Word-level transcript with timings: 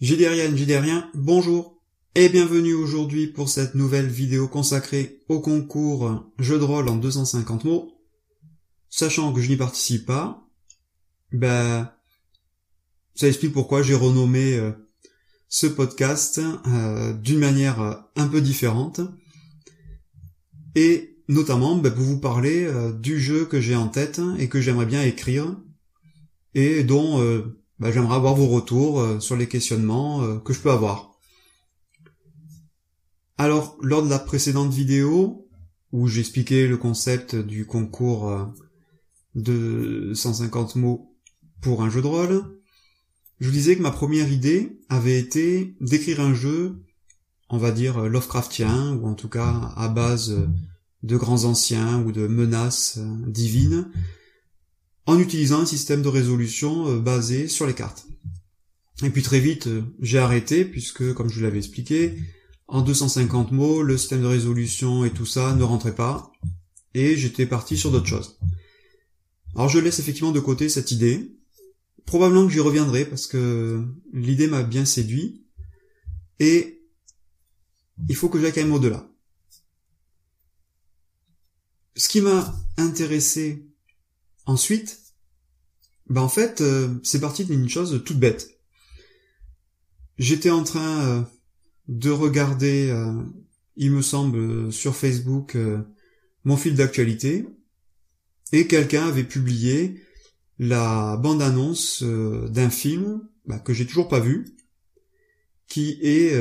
Gidérienne, 0.00 0.56
Gidérien, 0.56 1.10
bonjour 1.12 1.78
et 2.14 2.30
bienvenue 2.30 2.72
aujourd'hui 2.72 3.26
pour 3.26 3.50
cette 3.50 3.74
nouvelle 3.74 4.08
vidéo 4.08 4.48
consacrée 4.48 5.20
au 5.28 5.40
concours 5.40 6.24
jeu 6.38 6.58
de 6.58 6.64
rôle 6.64 6.88
en 6.88 6.96
250 6.96 7.64
mots. 7.64 7.92
Sachant 8.88 9.30
que 9.34 9.42
je 9.42 9.50
n'y 9.50 9.58
participe 9.58 10.06
pas, 10.06 10.48
ben, 11.32 11.92
ça 13.14 13.28
explique 13.28 13.52
pourquoi 13.52 13.82
j'ai 13.82 13.94
renommé 13.94 14.56
euh, 14.56 14.72
ce 15.50 15.66
podcast 15.66 16.40
euh, 16.66 17.12
d'une 17.12 17.38
manière 17.38 17.82
euh, 17.82 17.94
un 18.16 18.26
peu 18.26 18.40
différente. 18.40 19.02
Et 20.76 21.18
notamment 21.28 21.76
ben, 21.76 21.92
pour 21.92 22.04
vous 22.04 22.20
parler 22.20 22.66
du 22.94 23.20
jeu 23.20 23.44
que 23.44 23.60
j'ai 23.60 23.76
en 23.76 23.88
tête 23.88 24.18
et 24.38 24.48
que 24.48 24.62
j'aimerais 24.62 24.86
bien 24.86 25.02
écrire 25.02 25.60
et 26.54 26.84
dont 26.84 27.20
bah, 27.80 27.90
j'aimerais 27.90 28.16
avoir 28.16 28.34
vos 28.34 28.46
retours 28.46 29.00
euh, 29.00 29.20
sur 29.20 29.36
les 29.36 29.48
questionnements 29.48 30.22
euh, 30.22 30.38
que 30.38 30.52
je 30.52 30.60
peux 30.60 30.70
avoir. 30.70 31.18
Alors, 33.38 33.78
lors 33.80 34.02
de 34.02 34.10
la 34.10 34.18
précédente 34.18 34.70
vidéo, 34.70 35.48
où 35.92 36.06
j'expliquais 36.06 36.68
le 36.68 36.76
concept 36.76 37.34
du 37.34 37.64
concours 37.64 38.28
euh, 38.28 38.44
de 39.34 40.12
150 40.14 40.76
mots 40.76 41.16
pour 41.62 41.82
un 41.82 41.88
jeu 41.88 42.02
de 42.02 42.06
rôle, 42.06 42.60
je 43.40 43.46
vous 43.46 43.52
disais 43.52 43.76
que 43.76 43.82
ma 43.82 43.90
première 43.90 44.30
idée 44.30 44.78
avait 44.90 45.18
été 45.18 45.74
d'écrire 45.80 46.20
un 46.20 46.34
jeu, 46.34 46.82
on 47.48 47.56
va 47.56 47.70
dire 47.70 48.06
Lovecraftien, 48.06 48.94
ou 48.96 49.06
en 49.06 49.14
tout 49.14 49.30
cas 49.30 49.72
à 49.74 49.88
base 49.88 50.36
de 51.02 51.16
grands 51.16 51.44
anciens 51.44 52.02
ou 52.02 52.12
de 52.12 52.26
menaces 52.26 52.98
divines, 53.26 53.90
en 55.06 55.18
utilisant 55.18 55.60
un 55.60 55.66
système 55.66 56.02
de 56.02 56.08
résolution 56.08 56.88
euh, 56.88 56.98
basé 56.98 57.48
sur 57.48 57.66
les 57.66 57.74
cartes. 57.74 58.06
Et 59.02 59.10
puis 59.10 59.22
très 59.22 59.40
vite, 59.40 59.66
euh, 59.66 59.82
j'ai 60.00 60.18
arrêté, 60.18 60.64
puisque, 60.64 61.14
comme 61.14 61.28
je 61.28 61.36
vous 61.36 61.42
l'avais 61.42 61.58
expliqué, 61.58 62.18
en 62.68 62.82
250 62.82 63.52
mots, 63.52 63.82
le 63.82 63.96
système 63.98 64.22
de 64.22 64.26
résolution 64.26 65.04
et 65.04 65.10
tout 65.10 65.26
ça 65.26 65.54
ne 65.54 65.64
rentrait 65.64 65.94
pas, 65.94 66.30
et 66.94 67.16
j'étais 67.16 67.46
parti 67.46 67.76
sur 67.76 67.90
d'autres 67.90 68.06
choses. 68.06 68.38
Alors 69.56 69.68
je 69.68 69.78
laisse 69.78 69.98
effectivement 69.98 70.32
de 70.32 70.40
côté 70.40 70.68
cette 70.68 70.92
idée, 70.92 71.36
probablement 72.06 72.46
que 72.46 72.52
j'y 72.52 72.60
reviendrai, 72.60 73.04
parce 73.04 73.26
que 73.26 73.84
l'idée 74.12 74.46
m'a 74.46 74.62
bien 74.62 74.84
séduit, 74.84 75.44
et 76.38 76.82
il 78.08 78.14
faut 78.14 78.28
que 78.28 78.40
j'aille 78.40 78.52
quand 78.52 78.62
même 78.62 78.72
au-delà. 78.72 79.06
Ce 81.96 82.08
qui 82.08 82.20
m'a 82.20 82.54
intéressé 82.76 83.69
ensuite, 84.46 85.00
bah 86.10 86.22
en 86.22 86.28
fait, 86.28 86.60
euh, 86.60 86.88
c'est 87.04 87.20
parti 87.20 87.44
d'une 87.44 87.68
chose 87.68 88.02
toute 88.04 88.18
bête. 88.18 88.58
J'étais 90.18 90.50
en 90.50 90.64
train 90.64 91.06
euh, 91.06 91.22
de 91.86 92.10
regarder, 92.10 92.90
euh, 92.90 93.22
il 93.76 93.92
me 93.92 94.02
semble, 94.02 94.72
sur 94.72 94.96
Facebook, 94.96 95.56
mon 96.44 96.56
fil 96.56 96.74
d'actualité, 96.74 97.46
et 98.52 98.66
quelqu'un 98.66 99.06
avait 99.06 99.24
publié 99.24 100.02
la 100.58 101.16
bande-annonce 101.16 102.02
d'un 102.02 102.68
film 102.68 103.22
bah, 103.46 103.58
que 103.60 103.72
j'ai 103.72 103.86
toujours 103.86 104.08
pas 104.08 104.20
vu, 104.20 104.56
qui 105.68 105.98
est 106.02 106.36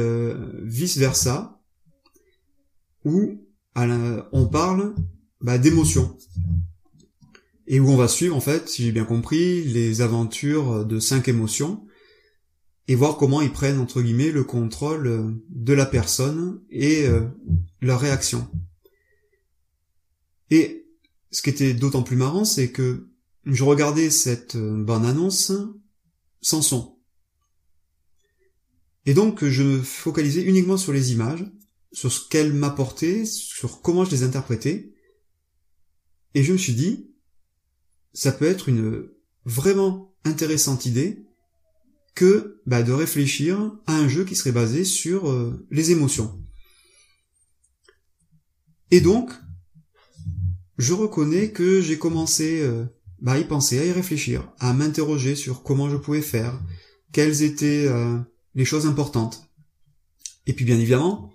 vice 0.64 0.98
versa, 0.98 1.62
où 3.06 3.48
on 3.76 4.48
parle 4.52 4.96
bah, 5.40 5.58
d'émotion 5.58 6.18
et 7.70 7.80
où 7.80 7.88
on 7.90 7.96
va 7.96 8.08
suivre 8.08 8.36
en 8.36 8.42
fait, 8.42 8.68
si 8.68 8.84
j'ai 8.84 8.92
bien 8.92 9.06
compris, 9.06 9.64
les 9.64 10.02
aventures 10.02 10.86
de 10.86 11.00
cinq 11.00 11.28
émotions 11.28 11.86
et 12.88 12.96
voir 12.96 13.18
comment 13.18 13.42
ils 13.42 13.54
prennent 13.54 13.80
entre 13.80 14.02
guillemets 14.02 14.32
le 14.32 14.44
contrôle 14.44 15.40
de 15.50 15.74
la 15.74 15.86
personne 15.86 16.64
et 16.72 17.06
euh, 17.06 17.28
leur 17.80 18.00
réaction. 18.00 18.50
Et 20.50 20.88
ce 21.30 21.44
qui 21.44 21.52
était 21.52 21.76
d'autant 21.76 22.02
plus 22.02 22.16
marrant, 22.16 22.44
c'est 22.44 22.72
que 22.72 23.12
je 23.46 23.64
regardais 23.64 24.10
cette 24.10 24.56
euh, 24.56 24.84
bande-annonce 24.84 25.52
sans 26.42 26.64
son. 26.64 26.98
Et 29.06 29.14
donc 29.14 29.46
je 29.46 29.62
me 29.62 29.82
focalisais 29.84 30.42
uniquement 30.42 30.78
sur 30.78 30.92
les 30.92 31.12
images, 31.12 31.46
sur 31.92 32.12
ce 32.12 32.28
qu'elles 32.28 32.54
m'apportaient, 32.54 33.26
sur 33.26 33.82
comment 33.82 34.06
je 34.06 34.12
les 34.12 34.24
interprétais, 34.24 34.92
et 36.34 36.44
je 36.44 36.54
me 36.54 36.58
suis 36.58 36.74
dit, 36.74 37.09
ça 38.14 38.32
peut 38.32 38.46
être 38.46 38.70
une 38.70 39.08
vraiment 39.46 40.14
intéressante 40.26 40.86
idée 40.86 41.26
que 42.16 42.62
bah, 42.66 42.84
de 42.84 42.92
réfléchir 42.92 43.72
à 43.88 43.96
un 43.96 44.08
jeu 44.08 44.26
qui 44.26 44.36
serait 44.36 44.52
basé 44.52 44.84
sur 44.84 45.30
euh, 45.30 45.66
les 45.72 45.92
émotions. 45.92 46.42
Et 48.92 49.02
donc, 49.02 49.32
je 50.78 50.94
reconnais 50.94 51.52
que 51.52 51.82
j'ai 51.82 51.98
commencé 51.98 52.62
euh, 52.62 52.86
bah, 53.22 53.34
à 53.34 53.38
y 53.38 53.46
penser, 53.46 53.80
à 53.80 53.86
y 53.86 53.92
réfléchir, 53.92 54.52
à 54.60 54.74
m'interroger 54.74 55.36
sur 55.36 55.64
comment 55.64 55.90
je 55.90 55.98
pouvais 55.98 56.22
faire, 56.22 56.60
quelles 57.12 57.44
étaient 57.44 57.86
euh, 57.88 58.18
les 58.56 58.66
choses 58.66 58.86
importantes. 58.86 59.50
Et 60.46 60.54
puis 60.54 60.66
bien 60.66 60.78
évidemment, 60.78 61.32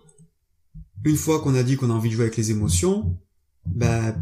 une 1.05 1.17
fois 1.17 1.41
qu'on 1.41 1.55
a 1.55 1.63
dit 1.63 1.77
qu'on 1.77 1.91
a 1.91 1.95
envie 1.95 2.09
de 2.09 2.15
jouer 2.15 2.25
avec 2.25 2.37
les 2.37 2.51
émotions, 2.51 3.19
bah, 3.67 4.17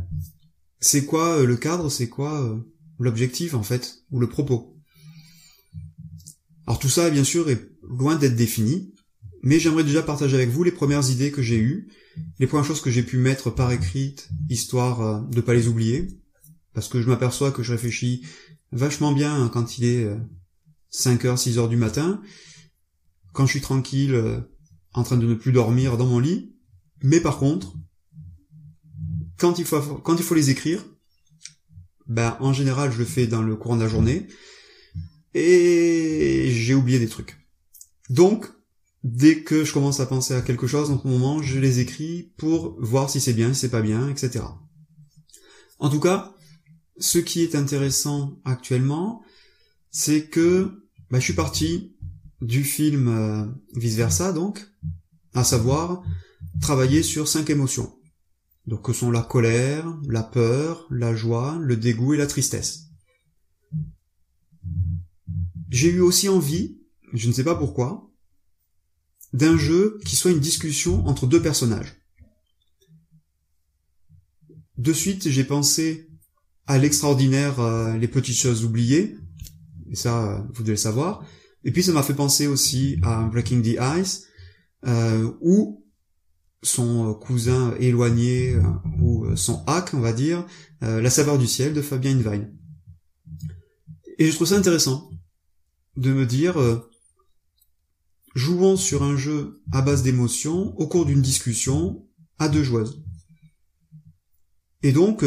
c'est 0.82 1.06
quoi 1.06 1.38
euh, 1.38 1.46
le 1.46 1.56
cadre, 1.56 1.88
c'est 1.88 2.08
quoi 2.08 2.42
euh, 2.42 2.58
l'objectif 2.98 3.54
en 3.54 3.62
fait, 3.62 4.04
ou 4.10 4.18
le 4.18 4.28
propos? 4.28 4.76
Alors 6.66 6.78
tout 6.78 6.88
ça, 6.88 7.08
bien 7.08 7.24
sûr, 7.24 7.48
est 7.48 7.70
loin 7.82 8.16
d'être 8.16 8.36
défini, 8.36 8.92
mais 9.42 9.60
j'aimerais 9.60 9.84
déjà 9.84 10.02
partager 10.02 10.34
avec 10.34 10.50
vous 10.50 10.64
les 10.64 10.72
premières 10.72 11.08
idées 11.08 11.30
que 11.30 11.40
j'ai 11.40 11.58
eues, 11.58 11.88
les 12.40 12.46
premières 12.46 12.66
choses 12.66 12.80
que 12.80 12.90
j'ai 12.90 13.04
pu 13.04 13.16
mettre 13.16 13.50
par 13.50 13.70
écrite, 13.70 14.28
histoire 14.48 15.00
euh, 15.00 15.20
de 15.30 15.40
pas 15.40 15.54
les 15.54 15.68
oublier, 15.68 16.08
parce 16.74 16.88
que 16.88 17.00
je 17.00 17.08
m'aperçois 17.08 17.52
que 17.52 17.62
je 17.62 17.72
réfléchis 17.72 18.26
vachement 18.72 19.12
bien 19.12 19.48
quand 19.52 19.78
il 19.78 19.84
est 19.84 20.08
5h, 20.92 21.36
6h 21.36 21.68
du 21.68 21.76
matin, 21.76 22.22
quand 23.34 23.44
je 23.44 23.50
suis 23.50 23.60
tranquille, 23.60 24.42
en 24.94 25.02
train 25.02 25.18
de 25.18 25.26
ne 25.26 25.34
plus 25.34 25.52
dormir 25.52 25.98
dans 25.98 26.06
mon 26.06 26.18
lit, 26.18 26.56
mais 27.02 27.20
par 27.20 27.36
contre, 27.38 27.76
quand 29.42 29.58
il 29.58 29.64
faut, 29.64 29.80
quand 29.80 30.16
il 30.16 30.22
faut 30.22 30.36
les 30.36 30.50
écrire, 30.50 30.84
ben, 32.06 32.36
en 32.38 32.52
général, 32.52 32.92
je 32.92 32.98
le 32.98 33.04
fais 33.04 33.26
dans 33.26 33.42
le 33.42 33.56
courant 33.56 33.76
de 33.76 33.82
la 33.82 33.88
journée, 33.88 34.28
et 35.34 36.52
j'ai 36.52 36.74
oublié 36.74 37.00
des 37.00 37.08
trucs. 37.08 37.36
Donc, 38.08 38.46
dès 39.02 39.42
que 39.42 39.64
je 39.64 39.72
commence 39.72 39.98
à 39.98 40.06
penser 40.06 40.34
à 40.34 40.42
quelque 40.42 40.68
chose, 40.68 40.92
en 40.92 41.02
ce 41.02 41.08
moment, 41.08 41.42
je 41.42 41.58
les 41.58 41.80
écris 41.80 42.32
pour 42.36 42.76
voir 42.80 43.10
si 43.10 43.20
c'est 43.20 43.32
bien, 43.32 43.52
si 43.52 43.62
c'est 43.62 43.68
pas 43.68 43.82
bien, 43.82 44.08
etc. 44.08 44.44
En 45.80 45.90
tout 45.90 45.98
cas, 45.98 46.36
ce 46.98 47.18
qui 47.18 47.42
est 47.42 47.56
intéressant 47.56 48.38
actuellement, 48.44 49.24
c'est 49.90 50.28
que 50.28 50.86
ben, 51.10 51.18
je 51.18 51.24
suis 51.24 51.32
parti 51.32 51.96
du 52.40 52.62
film 52.62 53.08
euh, 53.08 53.44
vice 53.74 53.96
versa, 53.96 54.32
donc, 54.32 54.64
à 55.34 55.42
savoir 55.42 56.04
travailler 56.60 57.02
sur 57.02 57.26
cinq 57.26 57.50
émotions. 57.50 57.92
Donc 58.66 58.84
que 58.84 58.92
sont 58.92 59.10
la 59.10 59.22
colère, 59.22 59.86
la 60.08 60.22
peur, 60.22 60.86
la 60.90 61.14
joie, 61.14 61.58
le 61.60 61.76
dégoût 61.76 62.14
et 62.14 62.16
la 62.16 62.26
tristesse. 62.26 62.88
J'ai 65.68 65.90
eu 65.90 66.00
aussi 66.00 66.28
envie, 66.28 66.78
je 67.12 67.28
ne 67.28 67.32
sais 67.32 67.44
pas 67.44 67.54
pourquoi, 67.54 68.10
d'un 69.32 69.56
jeu 69.56 69.98
qui 70.04 70.16
soit 70.16 70.30
une 70.30 70.40
discussion 70.40 71.06
entre 71.06 71.26
deux 71.26 71.40
personnages. 71.40 72.02
De 74.76 74.92
suite, 74.92 75.28
j'ai 75.28 75.44
pensé 75.44 76.08
à 76.66 76.78
l'extraordinaire 76.78 77.60
euh, 77.60 77.96
Les 77.96 78.08
petites 78.08 78.36
choses 78.36 78.64
oubliées, 78.64 79.16
et 79.90 79.96
ça, 79.96 80.24
euh, 80.24 80.42
vous 80.52 80.62
devez 80.62 80.72
le 80.72 80.76
savoir. 80.76 81.24
Et 81.64 81.70
puis 81.70 81.82
ça 81.82 81.92
m'a 81.92 82.02
fait 82.02 82.14
penser 82.14 82.46
aussi 82.46 82.98
à 83.02 83.24
Breaking 83.24 83.62
the 83.62 83.78
Ice, 84.00 84.26
euh, 84.86 85.30
où 85.40 85.84
son 86.62 87.10
euh, 87.10 87.14
cousin 87.14 87.74
éloigné 87.78 88.54
euh, 88.54 88.62
ou 89.00 89.24
euh, 89.24 89.36
son 89.36 89.64
hack, 89.66 89.94
on 89.94 90.00
va 90.00 90.12
dire, 90.12 90.46
La 90.80 91.10
saveur 91.10 91.38
du 91.38 91.46
ciel 91.46 91.74
de 91.74 91.82
Fabien 91.82 92.18
Invine. 92.18 92.52
Et 94.18 94.28
je 94.28 94.34
trouve 94.34 94.48
ça 94.48 94.56
intéressant 94.56 95.10
de 95.96 96.12
me 96.12 96.26
dire 96.26 96.56
jouons 98.34 98.76
sur 98.76 99.04
un 99.04 99.16
jeu 99.16 99.62
à 99.70 99.80
base 99.80 100.02
d'émotions 100.02 100.76
au 100.76 100.88
cours 100.88 101.06
d'une 101.06 101.22
discussion 101.22 102.04
à 102.40 102.48
deux 102.48 102.64
joueuses. 102.64 103.04
Et 104.82 104.90
donc, 104.90 105.24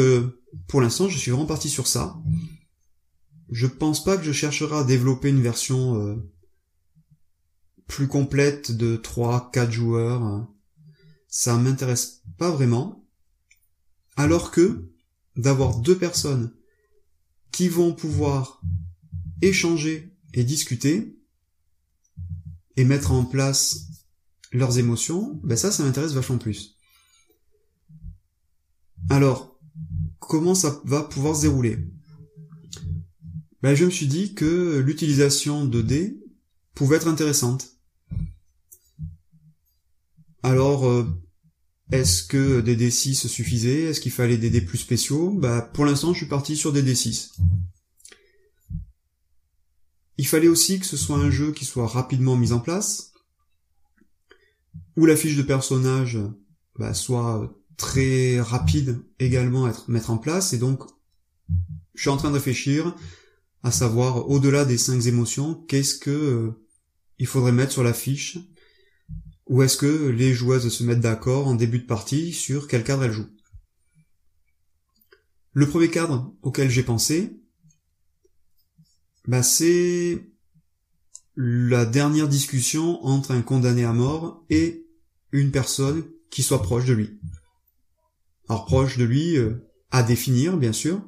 pour 0.68 0.82
l'instant, 0.82 1.08
je 1.08 1.16
suis 1.16 1.30
vraiment 1.30 1.46
parti 1.46 1.70
sur 1.70 1.86
ça. 1.86 2.18
Je 3.50 3.66
pense 3.66 4.04
pas 4.04 4.18
que 4.18 4.24
je 4.24 4.32
chercherai 4.32 4.76
à 4.76 4.84
développer 4.84 5.30
une 5.30 5.40
version 5.40 6.20
plus 7.86 8.08
complète 8.08 8.72
de 8.72 8.96
3, 8.96 9.50
4 9.52 9.72
joueurs 9.72 10.46
ça 11.28 11.56
m'intéresse 11.56 12.22
pas 12.38 12.50
vraiment, 12.50 13.06
alors 14.16 14.50
que 14.50 14.90
d'avoir 15.36 15.78
deux 15.78 15.98
personnes 15.98 16.52
qui 17.52 17.68
vont 17.68 17.92
pouvoir 17.92 18.62
échanger 19.42 20.12
et 20.34 20.44
discuter, 20.44 21.16
et 22.76 22.84
mettre 22.84 23.12
en 23.12 23.24
place 23.24 23.86
leurs 24.52 24.78
émotions, 24.78 25.40
ben 25.42 25.56
ça, 25.56 25.72
ça 25.72 25.82
m'intéresse 25.82 26.12
vachement 26.12 26.38
plus. 26.38 26.76
Alors, 29.08 29.58
comment 30.18 30.54
ça 30.54 30.80
va 30.84 31.02
pouvoir 31.02 31.36
se 31.36 31.42
dérouler? 31.42 31.78
Ben, 33.62 33.74
Je 33.74 33.84
me 33.84 33.90
suis 33.90 34.06
dit 34.06 34.34
que 34.34 34.78
l'utilisation 34.78 35.64
de 35.64 35.82
dés 35.82 36.20
pouvait 36.74 36.96
être 36.96 37.08
intéressante. 37.08 37.75
Alors, 40.46 40.86
euh, 40.86 41.04
est-ce 41.90 42.22
que 42.22 42.60
des 42.60 42.76
D6 42.76 43.26
suffisaient? 43.26 43.82
Est-ce 43.86 44.00
qu'il 44.00 44.12
fallait 44.12 44.38
des 44.38 44.48
dés 44.48 44.60
plus 44.60 44.78
spéciaux? 44.78 45.30
Bah, 45.30 45.60
pour 45.60 45.84
l'instant, 45.84 46.12
je 46.12 46.18
suis 46.18 46.28
parti 46.28 46.56
sur 46.56 46.72
des 46.72 46.84
D6. 46.84 47.32
Il 50.18 50.26
fallait 50.28 50.46
aussi 50.46 50.78
que 50.78 50.86
ce 50.86 50.96
soit 50.96 51.16
un 51.16 51.32
jeu 51.32 51.50
qui 51.50 51.64
soit 51.64 51.88
rapidement 51.88 52.36
mis 52.36 52.52
en 52.52 52.60
place, 52.60 53.10
où 54.96 55.04
la 55.04 55.16
fiche 55.16 55.34
de 55.34 55.42
personnage 55.42 56.16
bah, 56.78 56.94
soit 56.94 57.52
très 57.76 58.40
rapide 58.40 59.00
également 59.18 59.64
à 59.64 59.70
être, 59.70 59.90
mettre 59.90 60.10
en 60.10 60.16
place, 60.16 60.52
et 60.52 60.58
donc 60.58 60.84
je 61.96 62.02
suis 62.02 62.10
en 62.10 62.18
train 62.18 62.30
de 62.30 62.34
réfléchir 62.34 62.94
à 63.64 63.72
savoir, 63.72 64.30
au-delà 64.30 64.64
des 64.64 64.78
cinq 64.78 65.06
émotions, 65.06 65.54
qu'est-ce 65.66 65.96
que 65.96 66.10
euh, 66.10 66.50
il 67.18 67.26
faudrait 67.26 67.50
mettre 67.50 67.72
sur 67.72 67.82
la 67.82 67.92
fiche, 67.92 68.38
ou 69.46 69.62
est-ce 69.62 69.76
que 69.76 70.08
les 70.08 70.34
joueuses 70.34 70.68
se 70.68 70.82
mettent 70.84 71.00
d'accord 71.00 71.46
en 71.46 71.54
début 71.54 71.78
de 71.78 71.86
partie 71.86 72.32
sur 72.32 72.68
quel 72.68 72.84
cadre 72.84 73.04
elles 73.04 73.12
jouent? 73.12 73.30
Le 75.52 75.68
premier 75.68 75.90
cadre 75.90 76.34
auquel 76.42 76.68
j'ai 76.68 76.82
pensé, 76.82 77.40
bah 79.26 79.42
c'est 79.42 80.30
la 81.36 81.84
dernière 81.84 82.28
discussion 82.28 83.04
entre 83.04 83.32
un 83.32 83.42
condamné 83.42 83.84
à 83.84 83.92
mort 83.92 84.44
et 84.50 84.86
une 85.32 85.50
personne 85.50 86.04
qui 86.30 86.42
soit 86.42 86.62
proche 86.62 86.86
de 86.86 86.94
lui. 86.94 87.20
Alors 88.48 88.64
proche 88.66 88.96
de 88.96 89.04
lui 89.04 89.36
euh, 89.36 89.66
à 89.90 90.02
définir, 90.02 90.56
bien 90.56 90.72
sûr. 90.72 91.02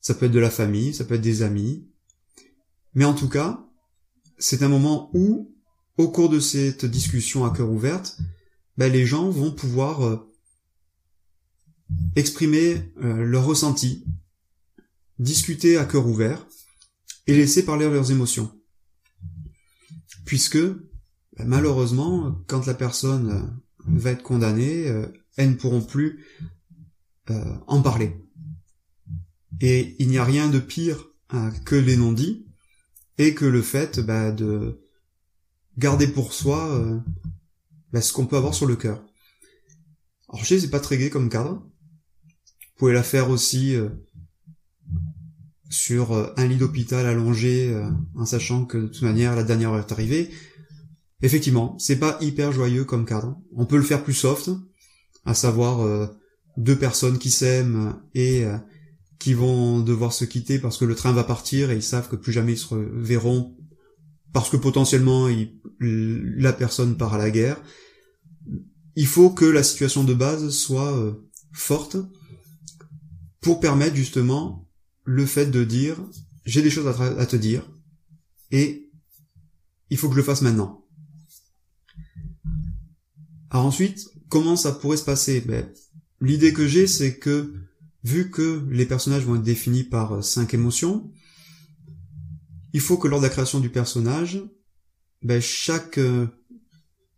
Ça 0.00 0.14
peut 0.14 0.26
être 0.26 0.32
de 0.32 0.38
la 0.38 0.50
famille, 0.50 0.94
ça 0.94 1.04
peut 1.04 1.14
être 1.14 1.20
des 1.20 1.42
amis. 1.42 1.88
Mais 2.94 3.04
en 3.04 3.14
tout 3.14 3.28
cas, 3.28 3.66
c'est 4.38 4.62
un 4.62 4.68
moment 4.68 5.10
où, 5.14 5.53
au 5.96 6.08
cours 6.08 6.28
de 6.28 6.40
cette 6.40 6.84
discussion 6.84 7.44
à 7.44 7.50
cœur 7.50 7.70
ouverte, 7.70 8.18
ben, 8.76 8.92
les 8.92 9.06
gens 9.06 9.30
vont 9.30 9.52
pouvoir 9.52 10.04
euh, 10.04 10.16
exprimer 12.16 12.92
euh, 13.02 13.24
leurs 13.24 13.44
ressentis, 13.44 14.04
discuter 15.18 15.76
à 15.76 15.84
cœur 15.84 16.06
ouvert 16.06 16.46
et 17.26 17.36
laisser 17.36 17.64
parler 17.64 17.88
leurs 17.88 18.10
émotions. 18.10 18.50
Puisque, 20.24 20.58
ben, 20.58 21.46
malheureusement, 21.46 22.42
quand 22.46 22.66
la 22.66 22.74
personne 22.74 23.60
va 23.86 24.10
être 24.10 24.22
condamnée, 24.22 24.90
elles 25.36 25.50
ne 25.50 25.54
pourront 25.54 25.82
plus 25.82 26.24
euh, 27.30 27.56
en 27.66 27.80
parler. 27.80 28.14
Et 29.62 29.96
il 29.98 30.08
n'y 30.08 30.18
a 30.18 30.24
rien 30.24 30.50
de 30.50 30.58
pire 30.58 31.06
hein, 31.30 31.50
que 31.64 31.74
les 31.74 31.96
non-dits 31.96 32.46
et 33.16 33.34
que 33.34 33.46
le 33.46 33.62
fait 33.62 34.00
bah, 34.00 34.30
de 34.30 34.83
garder 35.78 36.06
pour 36.06 36.32
soi 36.32 36.68
euh, 36.70 36.98
bah, 37.92 38.00
ce 38.00 38.12
qu'on 38.12 38.26
peut 38.26 38.36
avoir 38.36 38.54
sur 38.54 38.66
le 38.66 38.76
cœur. 38.76 39.02
Sais, 40.42 40.58
c'est 40.58 40.70
pas 40.70 40.80
très 40.80 40.98
gai 40.98 41.10
comme 41.10 41.28
cadre. 41.28 41.54
Vous 41.54 42.78
pouvez 42.78 42.92
la 42.92 43.04
faire 43.04 43.30
aussi 43.30 43.76
euh, 43.76 43.88
sur 45.70 46.12
un 46.36 46.46
lit 46.46 46.56
d'hôpital 46.56 47.06
allongé, 47.06 47.74
en 48.16 48.26
sachant 48.26 48.64
que 48.64 48.78
de 48.78 48.86
toute 48.88 49.02
manière 49.02 49.36
la 49.36 49.44
dernière 49.44 49.74
est 49.76 49.92
arrivée. 49.92 50.30
Effectivement, 51.22 51.78
c'est 51.78 51.98
pas 51.98 52.18
hyper 52.20 52.52
joyeux 52.52 52.84
comme 52.84 53.06
cadre. 53.06 53.40
On 53.56 53.64
peut 53.64 53.78
le 53.78 53.82
faire 53.82 54.04
plus 54.04 54.12
soft, 54.12 54.50
à 55.24 55.34
savoir 55.34 55.80
euh, 55.80 56.06
deux 56.56 56.76
personnes 56.76 57.18
qui 57.18 57.30
s'aiment 57.30 57.98
et 58.14 58.44
euh, 58.44 58.58
qui 59.18 59.34
vont 59.34 59.80
devoir 59.80 60.12
se 60.12 60.26
quitter 60.26 60.58
parce 60.58 60.76
que 60.76 60.84
le 60.84 60.94
train 60.94 61.12
va 61.12 61.24
partir 61.24 61.70
et 61.70 61.76
ils 61.76 61.82
savent 61.82 62.08
que 62.08 62.16
plus 62.16 62.32
jamais 62.32 62.52
ils 62.52 62.58
se 62.58 62.74
reverront 62.74 63.56
parce 64.34 64.50
que 64.50 64.56
potentiellement 64.56 65.28
la 65.78 66.52
personne 66.52 66.98
part 66.98 67.14
à 67.14 67.18
la 67.18 67.30
guerre. 67.30 67.62
Il 68.96 69.06
faut 69.06 69.30
que 69.30 69.44
la 69.44 69.62
situation 69.62 70.02
de 70.02 70.12
base 70.12 70.50
soit 70.50 70.92
euh, 70.98 71.30
forte 71.52 71.96
pour 73.40 73.60
permettre 73.60 73.94
justement 73.94 74.68
le 75.04 75.24
fait 75.24 75.46
de 75.46 75.62
dire 75.62 75.96
j'ai 76.44 76.62
des 76.62 76.70
choses 76.70 76.86
à, 77.00 77.26
te 77.26 77.36
dire 77.36 77.70
et 78.50 78.90
il 79.88 79.96
faut 79.96 80.08
que 80.08 80.14
je 80.14 80.18
le 80.18 80.24
fasse 80.24 80.42
maintenant. 80.42 80.84
Alors 83.50 83.66
ensuite, 83.66 84.10
comment 84.28 84.56
ça 84.56 84.72
pourrait 84.72 84.96
se 84.96 85.04
passer? 85.04 85.40
Ben, 85.42 85.70
L'idée 86.20 86.52
que 86.52 86.66
j'ai, 86.66 86.88
c'est 86.88 87.18
que, 87.18 87.54
vu 88.02 88.30
que 88.30 88.66
les 88.68 88.86
personnages 88.86 89.24
vont 89.24 89.36
être 89.36 89.42
définis 89.42 89.84
par 89.84 90.14
euh, 90.14 90.22
cinq 90.22 90.54
émotions, 90.54 91.10
il 92.74 92.80
faut 92.80 92.98
que 92.98 93.08
lors 93.08 93.20
de 93.20 93.24
la 93.24 93.30
création 93.30 93.60
du 93.60 93.70
personnage, 93.70 94.42
ben, 95.22 95.40
chaque 95.40 95.96
euh, 95.96 96.26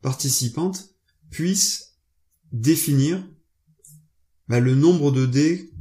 participante 0.02 0.90
puisse 1.30 1.96
définir 2.52 3.26
ben, 4.48 4.60
le 4.60 4.74
nombre 4.74 5.10
de 5.10 5.26
dés 5.26 5.72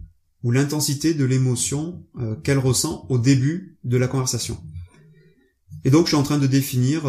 ou 0.43 0.51
l'intensité 0.51 1.13
de 1.13 1.25
l'émotion 1.25 2.07
euh, 2.17 2.35
qu'elle 2.37 2.57
ressent 2.57 3.05
au 3.09 3.19
début 3.19 3.77
de 3.83 3.97
la 3.97 4.07
conversation. 4.07 4.57
Et 5.83 5.91
donc 5.91 6.05
je 6.05 6.11
suis 6.11 6.17
en 6.17 6.23
train 6.23 6.39
de 6.39 6.47
définir 6.47 7.05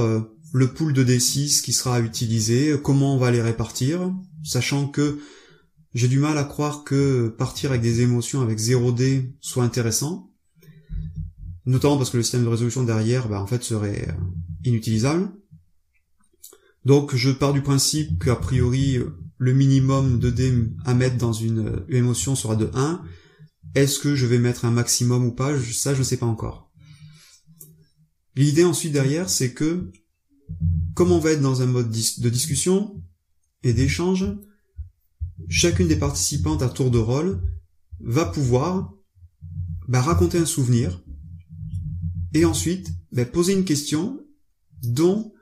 le 0.53 0.73
pool 0.75 0.93
de 0.93 1.03
D6 1.03 1.63
qui 1.63 1.73
sera 1.73 2.01
utilisé, 2.01 2.77
comment 2.83 3.15
on 3.15 3.19
va 3.19 3.31
les 3.31 3.41
répartir, 3.41 4.13
sachant 4.45 4.87
que 4.87 5.19
j'ai 5.95 6.09
du 6.09 6.19
mal 6.19 6.37
à 6.37 6.45
croire 6.45 6.85
que 6.85 7.29
partir 7.29 7.71
avec 7.71 7.81
des 7.81 8.03
émotions 8.03 8.43
avec 8.43 8.59
0 8.59 8.93
D 8.93 9.35
soit 9.41 9.65
intéressant, 9.65 10.31
notamment 11.67 11.97
parce 11.97 12.11
que 12.11 12.17
le 12.17 12.23
système 12.23 12.45
de 12.45 12.49
résolution 12.49 12.85
derrière, 12.85 13.29
bah, 13.29 13.41
en 13.41 13.47
fait, 13.47 13.63
serait 13.63 14.09
euh, 14.09 14.13
inutilisable. 14.65 15.31
Donc 16.85 17.17
je 17.17 17.31
pars 17.31 17.53
du 17.53 17.63
principe 17.63 18.23
qu'a 18.23 18.37
priori 18.37 18.99
le 19.39 19.53
minimum 19.53 20.19
de 20.19 20.31
dés 20.31 20.55
à 20.85 20.95
mettre 20.95 21.17
dans 21.17 21.33
une, 21.33 21.67
euh, 21.67 21.87
émotion 21.89 22.37
sera 22.37 22.57
de 22.57 22.71
1. 22.73 23.03
Est-ce 23.75 23.99
que 23.99 24.15
je 24.15 24.27
vais 24.27 24.39
mettre 24.39 24.65
un 24.65 24.71
maximum 24.71 25.25
ou 25.27 25.33
pas? 25.33 25.53
Ça, 25.61 25.93
je 25.95 25.99
ne 25.99 26.05
sais 26.05 26.17
pas 26.17 26.27
encore. 26.27 26.71
L'idée 28.37 28.65
ensuite 28.65 28.93
derrière, 28.93 29.29
c'est 29.29 29.53
que 29.53 29.91
comme 30.95 31.11
on 31.11 31.19
va 31.19 31.33
être 31.33 31.43
dans 31.43 31.63
un 31.63 31.67
mode 31.67 31.91
de 31.91 32.31
discussion 32.31 33.03
et 33.63 33.73
d'échange, 33.73 34.27
chacune 35.49 35.89
des 35.89 35.97
participantes 35.97 36.63
à 36.63 36.69
tour 36.69 36.91
de 36.91 36.99
rôle 36.99 37.43
va 38.01 38.25
pouvoir 38.25 38.95
bah, 39.89 40.01
raconter 40.01 40.39
un 40.39 40.47
souvenir 40.47 41.03
et 42.37 42.45
ensuite 42.45 42.91
bah, 43.13 43.25
poser 43.25 43.55
une 43.55 43.65
question 43.65 44.21
dont 44.83 45.33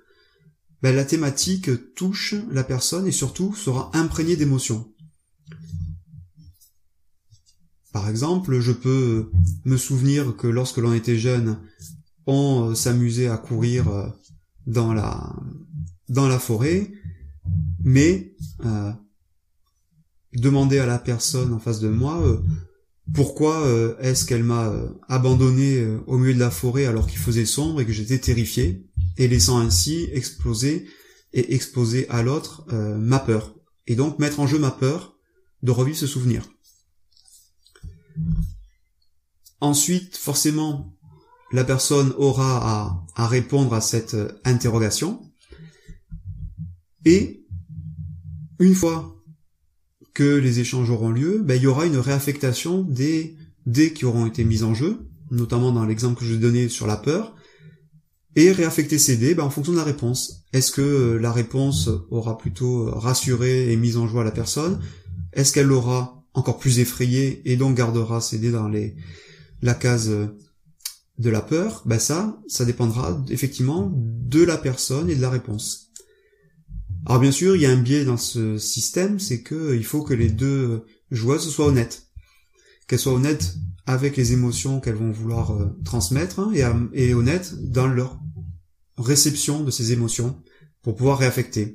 bah, 0.82 0.92
la 0.92 1.04
thématique 1.04 1.94
touche 1.94 2.34
la 2.50 2.64
personne 2.64 3.06
et 3.06 3.12
surtout 3.12 3.54
sera 3.54 3.90
imprégnée 3.94 4.36
d'émotions. 4.36 4.88
Par 7.92 8.08
exemple, 8.08 8.60
je 8.60 8.72
peux 8.72 9.30
me 9.64 9.76
souvenir 9.76 10.36
que 10.36 10.46
lorsque 10.46 10.78
l'on 10.78 10.92
était 10.92 11.16
jeune, 11.16 11.58
on 12.26 12.70
euh, 12.70 12.74
s'amusait 12.74 13.28
à 13.28 13.38
courir 13.38 13.88
euh, 13.88 14.08
dans 14.66 14.92
la 14.94 16.38
forêt, 16.38 16.90
mais 17.82 18.34
euh, 18.64 18.92
demander 20.32 20.78
à 20.78 20.86
la 20.86 20.98
personne 20.98 21.52
en 21.52 21.58
face 21.58 21.80
de 21.80 21.88
moi 21.88 22.22
pourquoi 23.12 23.66
euh, 23.66 23.96
est-ce 24.00 24.24
qu'elle 24.24 24.44
m'a 24.44 24.68
euh, 24.68 24.88
abandonné 25.08 25.86
au 26.06 26.16
milieu 26.16 26.34
de 26.34 26.38
la 26.38 26.50
forêt 26.50 26.86
alors 26.86 27.06
qu'il 27.06 27.18
faisait 27.18 27.44
sombre 27.44 27.80
et 27.80 27.86
que 27.86 27.92
j'étais 27.92 28.18
terrifié, 28.18 28.86
et 29.18 29.28
laissant 29.28 29.58
ainsi 29.58 30.08
exploser 30.12 30.86
et 31.32 31.54
exposer 31.54 32.08
à 32.08 32.22
l'autre 32.22 32.64
ma 32.70 33.18
peur, 33.18 33.56
et 33.86 33.96
donc 33.96 34.18
mettre 34.20 34.40
en 34.40 34.46
jeu 34.46 34.58
ma 34.58 34.70
peur 34.70 35.16
de 35.62 35.70
revivre 35.72 35.98
ce 35.98 36.06
souvenir. 36.06 36.48
Ensuite, 39.60 40.16
forcément, 40.16 40.94
la 41.52 41.64
personne 41.64 42.12
aura 42.18 43.06
à, 43.14 43.26
répondre 43.28 43.72
à 43.74 43.80
cette 43.80 44.14
euh, 44.14 44.40
interrogation. 44.44 45.22
Et 47.04 47.46
une 48.58 48.74
fois 48.74 49.16
que 50.14 50.36
les 50.36 50.60
échanges 50.60 50.90
auront 50.90 51.10
lieu, 51.10 51.42
ben, 51.44 51.56
il 51.56 51.62
y 51.62 51.66
aura 51.66 51.86
une 51.86 51.96
réaffectation 51.96 52.82
des 52.82 53.36
dés 53.66 53.92
qui 53.92 54.04
auront 54.04 54.26
été 54.26 54.44
mis 54.44 54.62
en 54.62 54.74
jeu, 54.74 55.08
notamment 55.30 55.72
dans 55.72 55.84
l'exemple 55.84 56.20
que 56.20 56.24
je 56.24 56.34
donné 56.36 56.68
sur 56.68 56.86
la 56.86 56.96
peur, 56.96 57.34
et 58.36 58.52
réaffecter 58.52 58.98
ces 58.98 59.16
dés 59.16 59.34
ben, 59.34 59.44
en 59.44 59.50
fonction 59.50 59.72
de 59.72 59.78
la 59.78 59.84
réponse. 59.84 60.44
Est-ce 60.52 60.72
que 60.72 60.80
euh, 60.80 61.18
la 61.18 61.32
réponse 61.32 61.90
aura 62.10 62.38
plutôt 62.38 62.90
rassuré 62.90 63.72
et 63.72 63.76
mis 63.76 63.96
en 63.96 64.06
joie 64.06 64.24
la 64.24 64.30
personne? 64.30 64.80
Est-ce 65.32 65.52
qu'elle 65.52 65.66
l'aura 65.66 66.24
encore 66.32 66.58
plus 66.58 66.78
effrayé 66.78 67.42
et 67.44 67.56
donc 67.56 67.76
gardera 67.76 68.20
ses 68.20 68.38
dés 68.38 68.50
dans 68.50 68.68
les, 68.68 68.96
la 69.62 69.74
case 69.74 70.10
euh, 70.10 70.26
de 71.18 71.30
la 71.30 71.40
peur, 71.40 71.82
ben 71.86 71.98
ça, 71.98 72.40
ça 72.48 72.64
dépendra 72.64 73.22
effectivement 73.28 73.92
de 73.94 74.42
la 74.42 74.58
personne 74.58 75.08
et 75.10 75.14
de 75.14 75.22
la 75.22 75.30
réponse. 75.30 75.83
Alors 77.06 77.20
bien 77.20 77.32
sûr, 77.32 77.54
il 77.54 77.62
y 77.62 77.66
a 77.66 77.70
un 77.70 77.80
biais 77.80 78.04
dans 78.04 78.16
ce 78.16 78.56
système, 78.56 79.18
c'est 79.18 79.42
que 79.42 79.76
il 79.76 79.84
faut 79.84 80.02
que 80.02 80.14
les 80.14 80.30
deux 80.30 80.84
joueuses 81.10 81.48
soient 81.50 81.66
honnêtes. 81.66 82.06
Qu'elles 82.86 82.98
soient 82.98 83.14
honnêtes 83.14 83.56
avec 83.86 84.16
les 84.16 84.32
émotions 84.32 84.80
qu'elles 84.80 84.94
vont 84.94 85.10
vouloir 85.10 85.52
euh, 85.52 85.66
transmettre 85.84 86.40
hein, 86.40 86.50
et, 86.54 86.62
et 87.08 87.14
honnêtes 87.14 87.54
dans 87.70 87.86
leur 87.86 88.18
réception 88.96 89.62
de 89.62 89.70
ces 89.70 89.92
émotions 89.92 90.42
pour 90.82 90.96
pouvoir 90.96 91.18
réaffecter. 91.18 91.74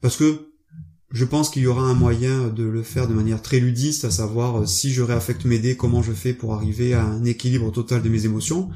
Parce 0.00 0.16
que 0.16 0.50
je 1.12 1.24
pense 1.24 1.50
qu'il 1.50 1.62
y 1.62 1.66
aura 1.66 1.82
un 1.82 1.94
moyen 1.94 2.48
de 2.48 2.64
le 2.64 2.82
faire 2.82 3.06
de 3.06 3.14
manière 3.14 3.42
très 3.42 3.60
ludiste, 3.60 4.04
à 4.04 4.10
savoir 4.10 4.62
euh, 4.62 4.66
si 4.66 4.92
je 4.92 5.02
réaffecte 5.02 5.44
mes 5.44 5.58
dés, 5.58 5.76
comment 5.76 6.02
je 6.02 6.12
fais 6.12 6.34
pour 6.34 6.54
arriver 6.54 6.94
à 6.94 7.04
un 7.04 7.24
équilibre 7.24 7.70
total 7.70 8.02
de 8.02 8.08
mes 8.08 8.24
émotions. 8.24 8.70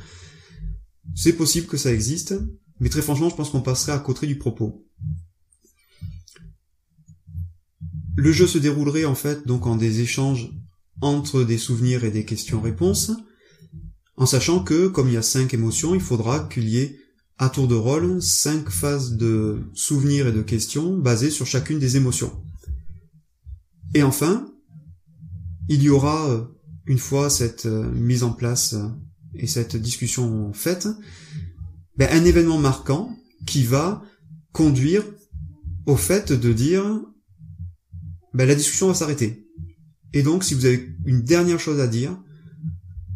C'est 1.17 1.33
possible 1.33 1.67
que 1.67 1.77
ça 1.77 1.93
existe, 1.93 2.35
mais 2.79 2.89
très 2.89 3.03
franchement, 3.03 3.29
je 3.29 3.35
pense 3.35 3.51
qu'on 3.51 3.63
passerait 3.63 3.93
à 3.93 3.99
côté 3.99 4.29
du 4.29 4.39
propos. 4.39 4.87
Le 8.21 8.33
jeu 8.33 8.47
se 8.47 8.59
déroulerait 8.59 9.07
en 9.07 9.15
fait 9.15 9.47
donc 9.47 9.67
en 9.67 9.77
des 9.77 10.01
échanges 10.03 10.53
entre 11.01 11.43
des 11.43 11.57
souvenirs 11.57 12.05
et 12.05 12.11
des 12.11 12.27
questions-réponses, 12.27 13.13
en 14.19 14.27
sachant 14.27 14.63
que, 14.63 14.89
comme 14.89 15.09
il 15.09 15.15
y 15.15 15.17
a 15.17 15.23
cinq 15.23 15.55
émotions, 15.55 15.95
il 15.95 16.03
faudra 16.03 16.41
qu'il 16.41 16.69
y 16.69 16.77
ait 16.77 16.99
à 17.39 17.49
tour 17.49 17.67
de 17.67 17.75
rôle 17.75 18.21
cinq 18.21 18.69
phases 18.69 19.17
de 19.17 19.61
souvenirs 19.73 20.27
et 20.27 20.33
de 20.33 20.43
questions 20.43 20.99
basées 20.99 21.31
sur 21.31 21.47
chacune 21.47 21.79
des 21.79 21.97
émotions. 21.97 22.31
Et 23.95 24.03
enfin, 24.03 24.47
il 25.71 25.83
y 25.83 25.89
aura, 25.89 26.29
euh, 26.29 26.45
une 26.85 26.99
fois 26.99 27.31
cette 27.31 27.65
euh, 27.65 27.91
mise 27.91 28.23
en 28.23 28.33
place 28.33 28.75
euh, 28.75 28.87
et 29.33 29.47
cette 29.47 29.77
discussion 29.77 30.53
faite, 30.53 30.89
ben, 31.97 32.11
un 32.13 32.27
événement 32.27 32.59
marquant 32.59 33.17
qui 33.47 33.65
va 33.65 34.03
conduire 34.53 35.05
au 35.87 35.97
fait 35.97 36.33
de 36.33 36.53
dire 36.53 36.85
ben, 38.35 38.47
la 38.47 38.55
discussion 38.55 38.89
va 38.89 38.95
s'arrêter. 38.95 39.47
Et 40.13 40.23
donc, 40.23 40.45
si 40.45 40.55
vous 40.55 40.67
avez 40.67 40.95
une 41.07 41.23
dernière 41.23 41.61
chose 41.61 41.81
à 41.81 41.87
dire, 41.87 42.19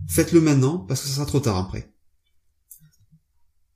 faites-le 0.08 0.40
maintenant 0.40 0.78
parce 0.78 1.02
que 1.02 1.08
ça 1.08 1.14
sera 1.14 1.26
trop 1.26 1.40
tard 1.40 1.56
après. 1.56 1.92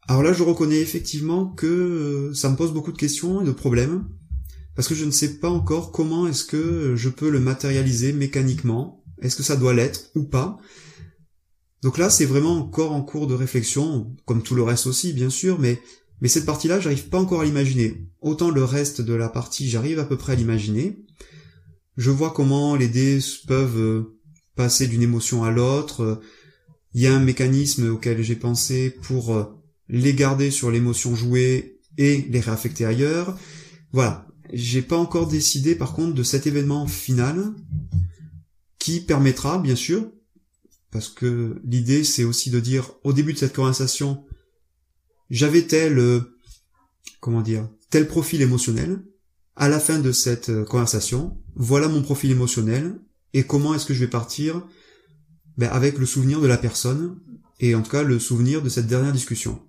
Alors 0.08 0.22
là, 0.22 0.32
je 0.32 0.42
reconnais 0.42 0.80
effectivement 0.80 1.46
que 1.46 1.66
euh, 1.66 2.34
ça 2.34 2.48
me 2.48 2.56
pose 2.56 2.72
beaucoup 2.72 2.92
de 2.92 2.98
questions 2.98 3.42
et 3.42 3.44
de 3.44 3.52
problèmes, 3.52 4.08
parce 4.74 4.88
que 4.88 4.94
je 4.94 5.04
ne 5.04 5.10
sais 5.10 5.38
pas 5.38 5.50
encore 5.50 5.92
comment 5.92 6.26
est-ce 6.26 6.44
que 6.44 6.94
je 6.96 7.08
peux 7.10 7.28
le 7.28 7.40
matérialiser 7.40 8.12
mécaniquement, 8.12 9.04
est-ce 9.20 9.36
que 9.36 9.42
ça 9.42 9.56
doit 9.56 9.74
l'être 9.74 10.10
ou 10.14 10.24
pas? 10.24 10.58
Donc 11.82 11.98
là, 11.98 12.08
c'est 12.10 12.24
vraiment 12.24 12.56
encore 12.56 12.92
en 12.92 13.02
cours 13.02 13.26
de 13.26 13.34
réflexion, 13.34 14.16
comme 14.24 14.42
tout 14.42 14.54
le 14.54 14.62
reste 14.62 14.86
aussi, 14.86 15.12
bien 15.12 15.30
sûr, 15.30 15.58
mais, 15.58 15.80
mais 16.20 16.28
cette 16.28 16.46
partie-là, 16.46 16.80
j'arrive 16.80 17.08
pas 17.08 17.20
encore 17.20 17.42
à 17.42 17.44
l'imaginer. 17.44 18.08
Autant 18.20 18.50
le 18.50 18.64
reste 18.64 19.00
de 19.00 19.12
la 19.12 19.28
partie, 19.28 19.68
j'arrive 19.68 19.98
à 19.98 20.04
peu 20.04 20.16
près 20.16 20.32
à 20.32 20.36
l'imaginer. 20.36 21.04
Je 21.98 22.12
vois 22.12 22.30
comment 22.30 22.76
les 22.76 22.86
dés 22.86 23.18
peuvent 23.48 23.76
euh, 23.76 24.20
passer 24.54 24.86
d'une 24.86 25.02
émotion 25.02 25.42
à 25.42 25.50
l'autre. 25.50 26.22
Il 26.94 27.02
y 27.02 27.08
a 27.08 27.14
un 27.14 27.18
mécanisme 27.18 27.90
auquel 27.90 28.22
j'ai 28.22 28.36
pensé 28.36 28.90
pour 28.90 29.34
euh, 29.34 29.44
les 29.88 30.14
garder 30.14 30.52
sur 30.52 30.70
l'émotion 30.70 31.16
jouée 31.16 31.80
et 31.98 32.22
les 32.30 32.38
réaffecter 32.38 32.84
ailleurs. 32.84 33.36
Voilà. 33.90 34.28
J'ai 34.52 34.80
pas 34.80 34.96
encore 34.96 35.26
décidé 35.26 35.74
par 35.74 35.92
contre 35.92 36.14
de 36.14 36.22
cet 36.22 36.46
événement 36.46 36.86
final 36.86 37.52
qui 38.78 39.00
permettra, 39.00 39.58
bien 39.58 39.74
sûr, 39.74 40.08
parce 40.92 41.08
que 41.08 41.60
l'idée 41.64 42.04
c'est 42.04 42.24
aussi 42.24 42.50
de 42.50 42.60
dire 42.60 42.92
au 43.02 43.12
début 43.12 43.32
de 43.32 43.38
cette 43.38 43.56
conversation, 43.56 44.24
j'avais 45.30 45.66
tel, 45.66 45.98
euh, 45.98 46.20
comment 47.18 47.42
dire, 47.42 47.68
tel 47.90 48.06
profil 48.06 48.40
émotionnel. 48.40 49.02
À 49.60 49.68
la 49.68 49.80
fin 49.80 49.98
de 49.98 50.12
cette 50.12 50.50
euh, 50.50 50.64
conversation, 50.64 51.36
voilà 51.56 51.88
mon 51.88 52.00
profil 52.00 52.30
émotionnel 52.30 53.00
et 53.34 53.42
comment 53.42 53.74
est-ce 53.74 53.86
que 53.86 53.92
je 53.92 53.98
vais 53.98 54.10
partir 54.10 54.64
ben, 55.56 55.68
avec 55.70 55.98
le 55.98 56.06
souvenir 56.06 56.40
de 56.40 56.46
la 56.46 56.56
personne 56.56 57.18
et 57.58 57.74
en 57.74 57.82
tout 57.82 57.90
cas 57.90 58.04
le 58.04 58.20
souvenir 58.20 58.62
de 58.62 58.68
cette 58.68 58.86
dernière 58.86 59.12
discussion. 59.12 59.60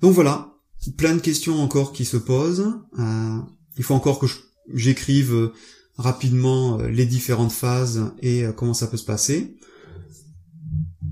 Donc 0.00 0.14
voilà, 0.14 0.54
plein 0.96 1.14
de 1.14 1.20
questions 1.20 1.60
encore 1.60 1.92
qui 1.92 2.06
se 2.06 2.16
posent. 2.16 2.72
Euh, 2.98 3.38
il 3.76 3.84
faut 3.84 3.94
encore 3.94 4.18
que 4.18 4.26
j'écrive 4.72 5.34
euh, 5.34 5.52
rapidement 5.98 6.78
les 6.78 7.04
différentes 7.04 7.52
phases 7.52 8.12
et 8.22 8.44
comment 8.56 8.72
ça 8.72 8.86
peut 8.86 8.96
se 8.96 9.04
passer. 9.04 9.58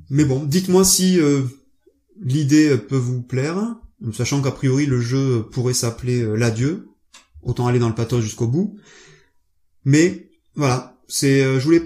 Mais 0.09 0.25
bon, 0.25 0.45
dites-moi 0.45 0.85
si 0.85 1.19
l'idée 2.23 2.79
peut 2.79 2.97
vous 2.97 3.21
plaire, 3.21 3.77
sachant 4.12 4.43
qu'a 4.43 4.50
priori 4.50 4.87
le 4.87 5.00
jeu 5.00 5.47
pourrait 5.50 5.75
s'appeler 5.75 6.25
l'adieu. 6.37 6.88
Autant 7.43 7.67
aller 7.67 7.79
dans 7.79 7.88
le 7.88 7.95
pathos 7.95 8.23
jusqu'au 8.23 8.49
bout. 8.49 8.76
Mais 9.85 10.31
voilà, 10.55 11.00
c'est, 11.07 11.61
je 11.61 11.65
voulais 11.65 11.83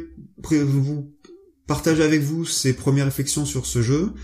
vous 0.64 1.14
partager 1.66 2.02
avec 2.02 2.22
vous 2.22 2.46
ces 2.46 2.72
premières 2.72 3.04
réflexions 3.04 3.44
sur 3.44 3.66
ce 3.66 3.82
jeu 3.82 4.14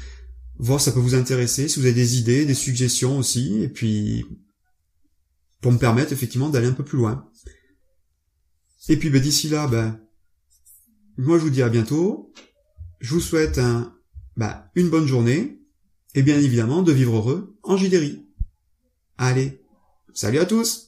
voir 0.58 0.80
si 0.80 0.86
ça 0.86 0.92
peut 0.92 1.00
vous 1.00 1.14
intéresser, 1.14 1.68
si 1.68 1.78
vous 1.78 1.86
avez 1.86 1.94
des 1.94 2.18
idées, 2.18 2.46
des 2.46 2.54
suggestions 2.54 3.18
aussi, 3.18 3.62
et 3.62 3.68
puis 3.68 4.24
pour 5.60 5.72
me 5.72 5.78
permettre 5.78 6.12
effectivement 6.12 6.48
d'aller 6.48 6.66
un 6.66 6.72
peu 6.72 6.84
plus 6.84 6.98
loin. 6.98 7.30
Et 8.88 8.96
puis 8.96 9.10
ben, 9.10 9.20
d'ici 9.20 9.48
là, 9.48 9.66
ben, 9.66 10.00
moi 11.16 11.38
je 11.38 11.44
vous 11.44 11.50
dis 11.50 11.62
à 11.62 11.68
bientôt. 11.68 12.32
Je 13.00 13.14
vous 13.14 13.20
souhaite 13.20 13.58
un, 13.58 13.94
ben, 14.36 14.64
une 14.74 14.88
bonne 14.88 15.06
journée, 15.06 15.60
et 16.16 16.22
bien 16.22 16.38
évidemment 16.38 16.82
de 16.82 16.92
vivre 16.92 17.16
heureux 17.16 17.54
en 17.62 17.76
Jidéry. 17.76 18.22
Allez, 19.18 19.60
salut 20.14 20.38
à 20.38 20.46
tous 20.46 20.85